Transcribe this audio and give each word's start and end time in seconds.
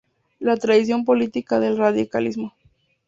La 0.39 0.57
tradición 0.57 1.05
política 1.05 1.59
del 1.59 1.77
radicalismo". 1.77 2.55